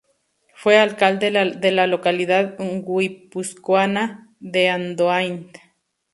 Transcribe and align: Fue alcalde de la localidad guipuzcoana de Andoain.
Fue 0.55 0.79
alcalde 0.79 1.29
de 1.59 1.71
la 1.71 1.85
localidad 1.85 2.57
guipuzcoana 2.57 4.33
de 4.39 4.67
Andoain. 4.67 5.51